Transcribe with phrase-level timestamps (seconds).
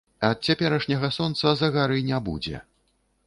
[0.27, 2.65] Ад цяперашняга сонца загары не будзе.